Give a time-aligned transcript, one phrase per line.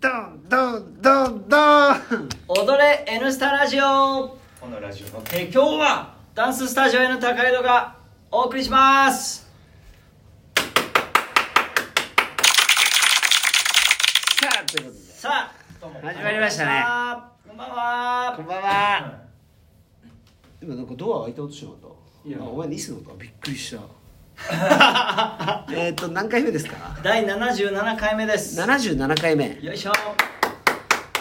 [0.00, 7.96] ドンドンドンドン踊れ N スタラジオこのラジオのえー今日はダンススタジオへの高井戸が
[8.30, 9.48] お送りします。
[14.40, 15.00] さあということで。
[15.14, 16.00] さあどうも。
[16.00, 16.84] 始まりましたね。
[17.48, 18.34] こんばんは。
[18.36, 19.18] こんばんは。
[20.62, 21.78] 今なんかドア開いた音しなかっ
[22.22, 22.28] た？
[22.28, 22.38] いや。
[22.40, 23.82] あお前ニスの音びっくりした
[25.72, 26.96] えっと何回目ですか？
[27.02, 28.60] 第77回目です。
[28.60, 29.58] 77回目。
[29.60, 29.92] よいしょ。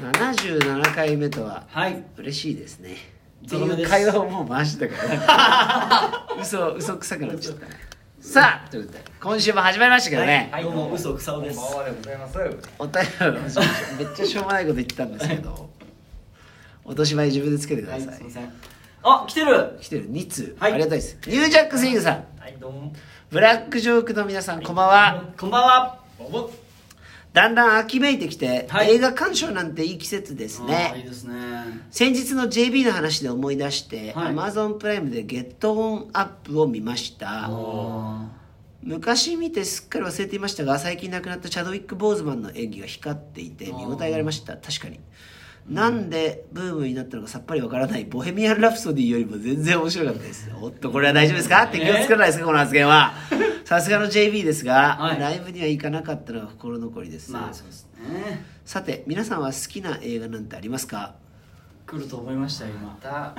[0.00, 2.02] 77回目とははい。
[2.18, 2.96] 嬉しいですね。
[3.46, 6.36] っていう会話をもう回してたから。
[6.42, 7.72] 嘘嘘くさくなっちゃったね。
[8.20, 10.62] さあということで今週も始まりましたけどね、はい。
[10.62, 11.58] どうも嘘くさおです。
[11.58, 12.38] こんばんはでございます
[12.78, 13.04] お便
[13.98, 15.70] りめっちゃしょうもないこと言ったんですけど。
[16.84, 18.52] 落とし前自分でつけてください、はいすいません。
[19.04, 19.78] あ来てる。
[19.80, 20.10] 来てる。
[20.10, 20.72] 2通、はい。
[20.72, 21.16] ありがたいです。
[21.26, 22.14] ニュージャックスイングさん。
[22.14, 22.24] はい
[22.62, 22.92] どうも
[23.28, 25.24] ブラックジョークの皆さんこんばんは。
[25.36, 25.98] こんばんは。
[26.16, 26.50] どうも
[27.32, 28.92] だんだん秋めいてきて、はい。
[28.92, 31.34] 映画鑑賞なんていい季節ですあーいいねですね。
[31.90, 34.32] 先日の JB の話で思い出して、はい。
[34.32, 37.46] Amazon プライムでゲットオンアップを見ました。
[37.48, 38.30] あ
[38.84, 44.56] 昔見てすっかり忘れていましたが最近亡くなったチャドウィック・ボーズマンの演技が光っていて見応えがありました。
[44.56, 45.00] 確かに
[45.68, 48.04] なんでブームになったのかさっぱりわからない。
[48.04, 50.50] ボヘミアン・ラプソディよりも全然面白かったです。
[50.60, 51.68] おっとこれは大丈夫ですか？
[51.68, 52.46] 敵を作らないですか？
[52.46, 53.14] この発言は。
[53.64, 55.20] さすがの JB ですが、はい。
[55.20, 58.44] ライブには行かなかったのが心残りです、まあそうですね。
[58.64, 61.14] さて皆さんは好きな映画なんてありますか？
[61.86, 62.88] 来ると思いましたよ今。
[62.88, 63.10] また。
[63.10, 63.34] ま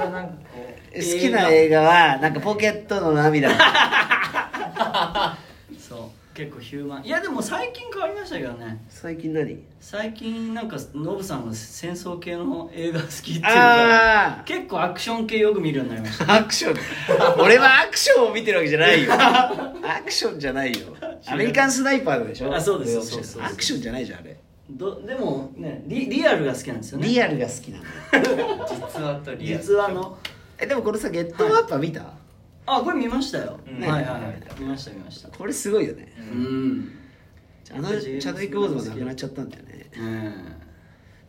[0.00, 0.58] たなんかこ
[0.94, 3.50] 好きな映画はなんかポケットの涙
[6.38, 7.04] 結構ヒューマン。
[7.04, 8.84] いやでも最近変わりましたけどね。
[8.88, 9.58] 最近何？
[9.80, 16.32] 最近なんかノブさんが戦争系の映画好きっていうか結構アクション系よく見るようになりました。
[16.36, 16.76] アクション。
[17.42, 19.12] 俺はアクションを見てるわけじゃないよ。
[19.14, 20.78] アクションじゃないよ。
[21.26, 22.54] アメリカンスナイパーでしょ？
[22.54, 24.36] あそうですそうそうそうアクションじゃないじゃんあれ。
[24.70, 27.08] どでもねリリアルが好きなんですよね。
[27.08, 27.82] リアルが好きなん
[28.22, 28.64] だよ。
[28.64, 29.64] う 実話とリアル。
[29.64, 30.16] 実話の。
[30.60, 32.12] えでもこのさゲットアップは見た、
[32.76, 33.80] あこれ見ましたよ、うん。
[33.80, 34.42] はいはいはい。
[34.58, 35.28] 見ました見ました。
[35.28, 36.12] これすごいよね。
[36.18, 36.92] うん。
[37.72, 39.90] あのチャドウィック・ボーズも亡くなっちゃったんだよね。
[39.96, 40.34] うん。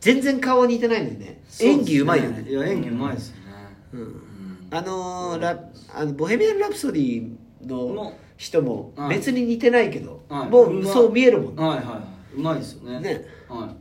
[0.00, 1.42] 全然顔似てないのにね。
[1.60, 2.48] 演技うまいよね。
[2.48, 3.42] いや演技うまいですよね。
[3.92, 4.00] うん。
[4.00, 4.16] うん。
[4.70, 5.58] あのーラ
[5.94, 9.16] あのボヘミアン・ラプソディのの人もはい。
[9.16, 10.50] 別に似てないけど、はい。
[10.50, 11.62] もうそう見えるもんね。
[11.62, 12.36] はいはいはい。
[12.36, 13.00] うまいですよね。
[13.00, 13.26] ね。
[13.48, 13.79] はい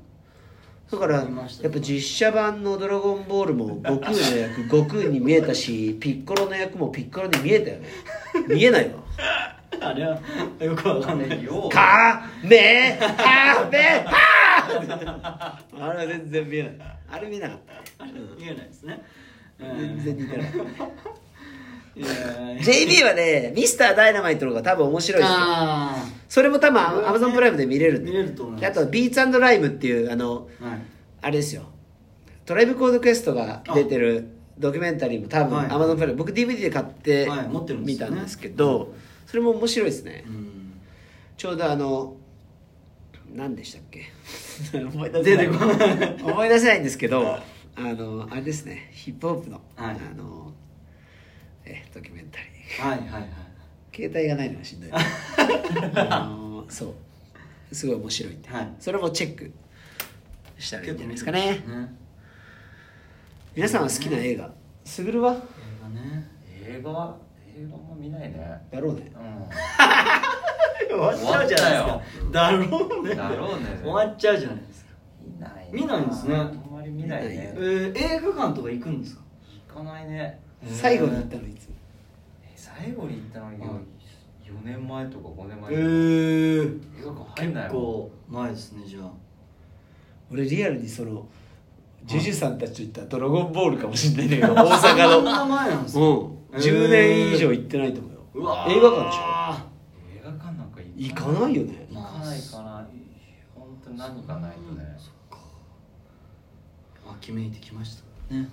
[0.92, 7.88] だからやっぱ実写版の「ドラゴンボール」も悟空の役悟空に見えたしピッコロの役もピッコロに見えたよね。
[8.48, 9.04] 見えないわ。
[9.82, 10.20] あれは
[10.60, 11.68] よくわかんないよ。
[11.68, 16.74] うかめはめはあれは全然見えない。
[17.12, 17.60] あれ見えなかっ
[17.98, 18.06] た。
[18.06, 18.12] 見
[18.44, 19.02] えないですね。
[19.60, 20.52] 全然似てない
[21.96, 23.96] JB はねミスター。
[23.96, 25.38] ダイナマイトの方が多分面白いですよ。
[25.40, 28.12] あそれも多分アマゾンプライムで見れるんで。
[28.12, 28.62] 見れると思います。
[28.62, 30.80] であとビーツライムっていうあのあはい。
[31.22, 31.64] あれですよ。
[32.46, 35.68] トライブコードクエストが出てるドキュメンタリーも多分はい。
[35.70, 37.76] アマゾンプライム僕 DVD で買ってはいね。
[37.84, 38.94] 見たんですけど
[39.26, 40.24] それも面白いですね。
[40.28, 40.74] うん。
[41.38, 42.16] ちょうどあの
[43.36, 44.12] 何でしたっけ？
[44.80, 45.48] 思 い出せない。
[46.24, 47.38] 思い出せないんですけど
[47.76, 48.90] あのあれですね。
[48.94, 49.96] ヒップホップの、はい。
[49.96, 50.52] あの
[51.70, 52.82] えドキュメンタリー。
[52.90, 53.30] はいはいはい
[53.96, 54.92] 携帯がないのがしんどい。
[54.94, 56.96] あのそ
[57.72, 57.76] う。
[57.76, 58.70] すごい面白いんで、はい。
[58.80, 59.52] それもチェック
[60.58, 61.42] したらいいんじゃないですかね。
[61.52, 61.60] ね。
[63.56, 64.50] 皆さんは好きな映画？
[64.86, 65.34] すぐるは？
[65.34, 65.38] 映
[65.82, 66.28] 画ね。
[66.66, 67.18] 映画は
[67.58, 68.62] 映画も見ないね。
[68.72, 69.12] だろうね。
[70.90, 72.02] う 終わっちゃうじゃないですか。
[72.32, 72.58] だろ
[73.04, 73.16] うね。
[73.16, 73.80] だろうね。
[73.84, 74.92] 終わっちゃうじゃないですか。
[75.28, 75.70] ん見ない。
[75.72, 76.36] 見ないんですね。
[76.36, 77.54] あんまり見ないね。
[77.56, 79.22] えー映画館とか行くんですか？
[79.76, 81.70] 行かないね最後に行ったのいつ？
[82.44, 83.68] え最後に行ったのに4
[84.66, 85.88] 年前とか5年前えとか。
[85.88, 89.12] ー、映画館入んない結構前ですねじゃあ。
[90.32, 91.26] 俺リアルにその
[92.06, 96.38] ジュジュさんたちと行ったドラゴンボールかもしれないんだけど大阪そんなの前なんですか、うん。
[96.52, 98.20] 10年以上行ってないと思うよ。
[98.36, 98.72] うわー。
[98.72, 99.18] 映画館でし
[100.18, 101.88] 映画館なんかょ行かないよね。
[101.90, 102.88] 行かないかな。
[103.56, 104.98] 本当に何かないとね。
[107.12, 107.98] 秋めいてきまし
[108.30, 108.48] たね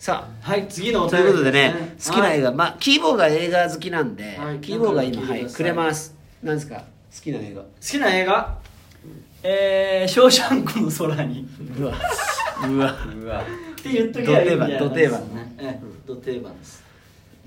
[0.00, 6.14] さはい次のということでね好きな映画画まあキーボーが映画好きなんではいキーボーが今はいくれます。
[6.42, 6.76] なんですか？
[6.76, 6.82] 好
[7.22, 7.60] きな映画。
[7.60, 8.58] 好きな映画？
[9.42, 11.46] えー「ショーシャンクの空に」
[11.78, 11.92] うわ
[12.66, 12.96] うわ。
[13.22, 13.42] うわ。
[13.42, 15.54] って言っときゃいいみたいなド定番ですね。
[15.58, 16.82] ええド定番です。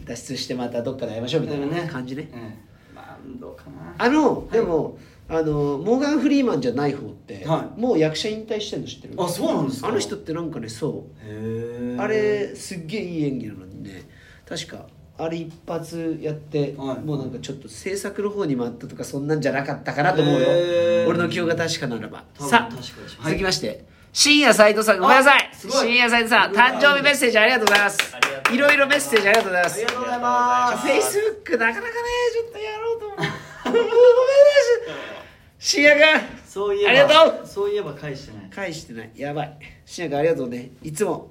[0.06, 2.30] 脱出してまたどっかで会いましょうみたいな感じね。
[2.32, 3.96] ええまあどうかな。
[3.98, 7.13] あのでもあのモーガン・フリーマンじゃない方
[7.46, 7.80] はい。
[7.80, 9.14] もう役者引退してるの知ってる？
[9.18, 9.88] あそうなんですか。
[9.88, 11.20] あの人ってなんかねそう。
[11.22, 14.04] へえあれすっげえいい演技なのにね
[14.48, 14.86] 確か
[15.18, 17.00] あれ一発やって、はい。
[17.00, 20.48] もうなんかちょっと制作の方に回ったとかそんなんじゃなかったかなと思うよ、
[21.08, 22.24] 俺の記憶が確かならば。
[22.40, 22.76] さあ
[23.24, 25.50] 続きまして深夜斉藤さんごめんなさい。
[25.54, 28.16] 深夜斉藤さん誕生日メッセージありがとうございます。
[28.54, 29.78] いろいろメッセージありがとうございます。
[29.78, 30.88] ありがとうございます。
[30.88, 31.92] フェイスブックなかなかね
[32.34, 33.18] ちょっとやろうと思う。
[33.66, 33.84] ごめん
[35.66, 36.06] 深夜君
[36.46, 37.48] そういえばありがとう。
[37.48, 38.50] そういえば返してない。
[38.50, 39.12] 返してない。
[39.16, 39.58] やばい。
[39.86, 40.72] 深夜君ありがとうね。
[40.84, 41.30] いつも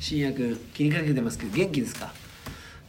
[0.00, 2.10] 深夜君気にかけてますけど元気ですか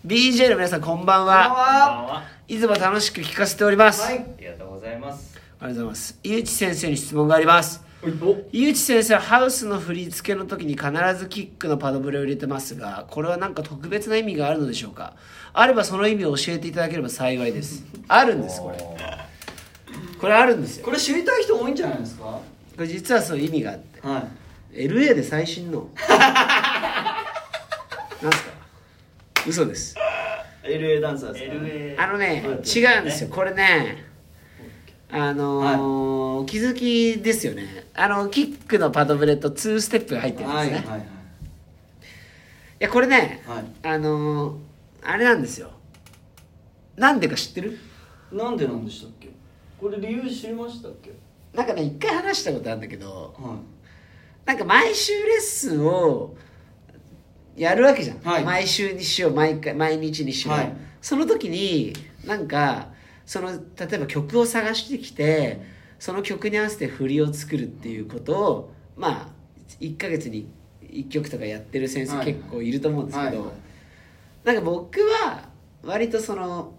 [0.07, 1.47] ？BJ の皆さんこんばんは。
[1.47, 2.23] こんばんは。
[2.47, 4.19] いつも楽しく聞かせております、はい。
[4.19, 5.37] ありがとうございます。
[5.37, 6.19] ありがとうございます。
[6.23, 7.83] 井内先生に質問があります。
[8.53, 15.15] 井内先生はハウスの振り付けの時に必ずキックのパドブレを入れてますがこれは何か特別な意味があるのでしょうか？
[15.51, 17.83] あればその意味を教えていただければ幸いです。
[18.07, 19.24] あるんですこれ
[20.19, 20.85] これあるんですよ。
[20.85, 22.23] これ知りたい人多いんじゃないですか？
[22.23, 22.41] こ
[22.79, 24.01] れ実はそういう意味があって。
[24.07, 24.27] は
[24.73, 24.77] い。
[24.87, 25.87] LA で最新の。
[28.21, 28.51] なんすか？
[29.47, 29.95] 嘘です。
[30.63, 32.57] LA ダンサーですか LA あのねはい。
[32.67, 33.29] 違うんですよ。
[33.29, 34.03] これね
[35.11, 37.85] あのーお気づきですよね。
[37.93, 40.99] あのキックのパドブレと2ステップが入ってるんですね、いはいはい。
[40.99, 41.07] はい
[42.79, 43.65] やこれねはい。
[43.87, 44.57] あのー
[45.07, 45.69] あれなんですよ。
[46.97, 47.77] なんでか知ってる？
[48.31, 49.29] なんでなんでしたっけ？
[49.79, 51.11] これ理由知りましたっけ？
[51.53, 53.57] なんかね一回話したことあるんだけどは
[54.45, 56.35] なんか毎週レッスンを
[57.55, 58.43] やるわけじゃん、はい。
[58.43, 60.73] 毎週にしよう毎回毎日にしよう、はい。
[61.01, 61.93] その時に
[62.25, 62.89] なんか
[63.25, 63.57] その例
[63.93, 65.61] えば曲を探してきて
[65.97, 69.29] その曲に合わせて振りを作るっていうことをまあ
[69.79, 70.49] 1ヶ月に
[70.81, 72.25] 1曲とかやってる先生はい。
[72.33, 73.55] 結構いると思うんですけど、はいはい。
[74.43, 75.49] なんか僕は
[75.83, 76.73] 割とその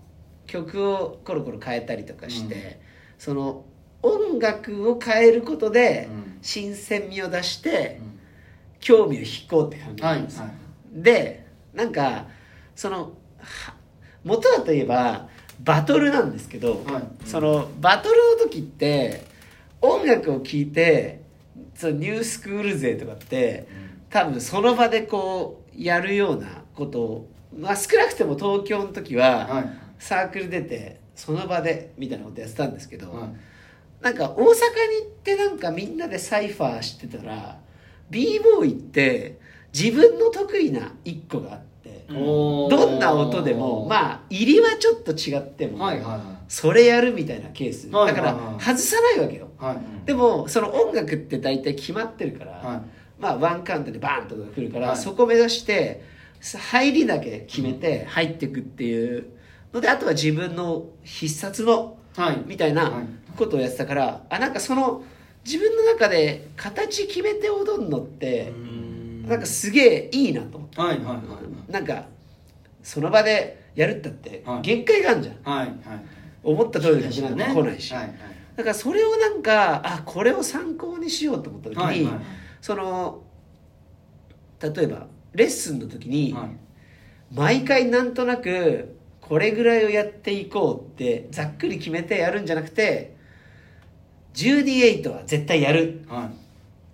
[0.47, 2.86] 曲をコロコロ変えたりとかして、うん
[3.19, 3.65] その
[4.03, 6.39] 音楽を変えることでうん。
[6.43, 8.21] 新鮮味を出してうん。
[8.81, 10.37] 興味を引こうって考えはいるんです。
[10.37, 10.53] よ、はい。
[11.03, 12.27] でなんか
[12.75, 13.75] そのは
[14.25, 15.29] 元はといえば
[15.61, 17.03] バトルなんですけど、はい。
[17.25, 19.25] そのバトルの時って
[19.81, 21.23] 音楽を聴いて
[21.75, 23.67] そのニュースクール勢とかって
[24.11, 33.31] 多分その場でこうやるようなことを、まあ、少なくても東京の時ははいサークル出てその場でみたいなことやってたんですけど、はい。
[34.03, 34.53] なんか大阪に行
[35.09, 37.59] ってなんかみんなでサイファーしてたら
[38.11, 39.41] b ボーイって
[39.73, 42.71] 自分の得意な一個があっておー。
[42.71, 47.89] どんな音でもまあ入りはちょっと違っても、はいはいはそれやるみたいなケース。
[47.89, 48.45] はいだからはい。
[48.55, 49.49] はい外さないわけよ。
[49.61, 50.07] いはい。
[50.07, 52.81] でもその音楽って大体決まってるから、はい。
[53.19, 54.97] まあワンカウントでバーンとか来るから、はい。
[54.97, 56.05] そこ目指して
[56.41, 59.36] さ入りだけ決めて入っていくっていう
[59.77, 62.43] のであとは自分の必殺のはい。
[62.47, 63.07] みたいはない。
[63.37, 65.05] ことをやってたから、あなんかその
[65.45, 68.53] 自分の中で形決めて踊るのって
[69.27, 72.07] なんかすげえいいなと思って、はいはいはいなんか
[72.83, 74.63] その場でやるったってはい。
[74.63, 75.77] 限界があるじゃん、はいはい
[76.43, 78.15] 思った通りの曲なんか来ないし、はいはい。
[78.57, 82.15] だからそれをなんかあこれを参考にしようと思った時に、はいはい。
[82.63, 83.23] その
[84.61, 86.57] 例えばレッスンの時に、はい。
[87.35, 88.97] 毎回なんとなく
[89.29, 93.17] これぐらいをやっていこうってざっくり決めてやるんじゃなくて
[94.35, 96.31] 12-8は絶対やるは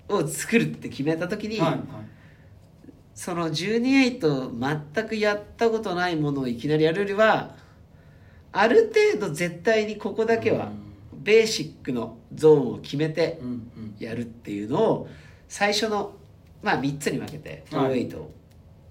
[0.08, 0.12] い。
[0.12, 1.80] を作るって決めた時に、はいはい。
[3.14, 7.54] その12-8全くやったことないものをいきなりやるよりは
[8.52, 10.70] ある程度絶対にここだけは
[11.12, 13.38] ベーシックのゾーンを決めて
[13.98, 15.08] やるっていうのを
[15.48, 16.14] 最初の、
[16.62, 18.08] まあ、3つに分けてはい。
[18.08, 18.30] 4-8を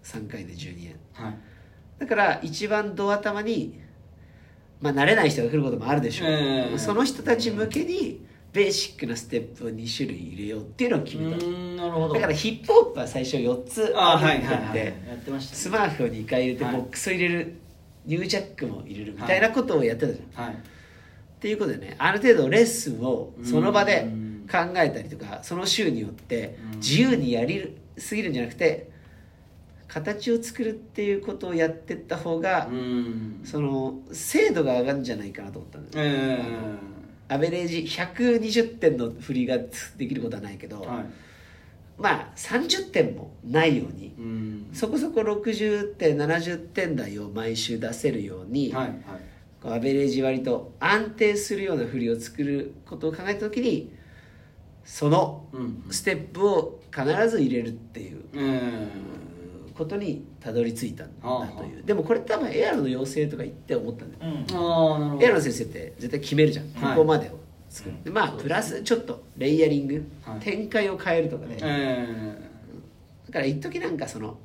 [0.03, 1.38] 3回で12円はい
[2.01, 3.79] だから一番ド頭に、
[4.81, 12.15] まあ、慣れない人が来ることもあるでしょう、ええその人たち向けにベーシックなステップを2種類入れようっていうのを決うめた、なるほど。
[12.15, 14.46] だからヒップホップは最初4つあって、はいはい。
[14.46, 15.58] はいやってましたね。
[15.58, 16.75] スマーフを2回入れてはい。
[16.75, 17.55] ボックスを入れる、
[18.08, 20.53] ニュージャックも入れるみたいなことをやってたじゃん、はい。
[20.55, 20.58] っ
[21.39, 24.31] ていうことでねある程度レッスンをその場でうん。
[24.51, 26.79] 考えたりとかその週によってうん。
[26.79, 28.90] 自由にやりすぎるんじゃなくて
[29.91, 33.41] 形を作るっていうことをやってった方が、うん。
[33.43, 36.41] その精度が上がるんじゃないかなと思ったんだよ、え
[37.27, 41.05] アベレージ120点の振りができることはないけど、えはい。
[41.98, 44.69] まあ30点もないようにうん。
[44.71, 49.75] そこそこ60点70点台を毎週出せるように、はいはい。
[49.75, 53.91] アベレージ割と安定するような振りを作ることを考えた時に
[54.86, 55.83] そのうん。
[55.91, 58.21] ステップを必ず入れるっていう。
[58.36, 59.30] ええ
[59.75, 65.19] ことにたどり着いたんだはあというでもこれ多分エアロの養成とか言って思ったんだよ。
[65.21, 66.95] エアロの先生って絶対決めるじゃん、はい。
[66.95, 70.39] ここまでを作るでまあプラスちょっとレイヤリング、はい。
[70.39, 72.37] 展開を変えるとかで、だえ
[73.31, 74.37] から一時なんかその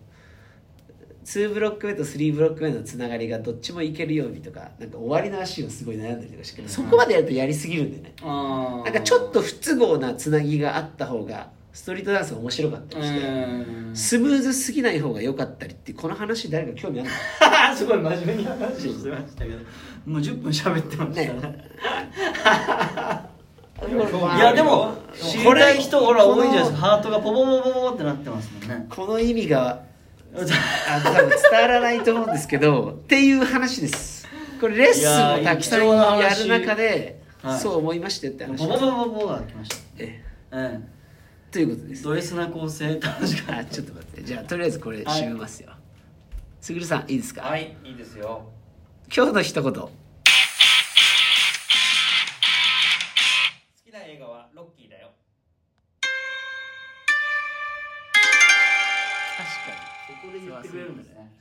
[1.25, 8.15] 2ブロック目と3ブロック目のつながりがどっちもいけるようにとかなんか終わりの足をすごい悩んだりとかして、そこまでやるとやりすぎるんだよね。
[8.23, 13.91] なんかちょっと不都合なつなぎがあった方がストリートダンスが面白かったりして、うん。
[13.95, 17.11] スムーズすぎない方が良かったりってこの話誰か興味ある
[17.71, 17.77] の？
[17.77, 19.57] すごい真面目に話してましたけど。
[20.07, 21.41] もう10分喋ってましたね。
[21.41, 21.67] ね。
[24.37, 26.77] いやでも知りたい人ほら多いじゃないですか？
[26.79, 28.87] ハートがポポポポポってなってますもんね。
[28.89, 29.83] この意味が
[30.35, 34.27] あ多分伝わらないと思うんですけどっていう話です。
[34.61, 35.87] これレッスンをたくさん
[36.19, 38.57] やる中ではいそう思いましてって話。
[38.67, 39.77] ポポポポポが来ました。
[39.99, 40.25] ええ。
[40.53, 40.81] え
[41.57, 42.03] ということです。
[42.03, 43.01] ド S な構成。
[43.01, 44.23] 楽しかったあちょっと待って。
[44.23, 45.71] じゃあとりあえずこれ締めますよ。
[46.61, 48.43] すぐるさんいいですか、はいいいですよ。
[49.15, 49.85] 今日の一言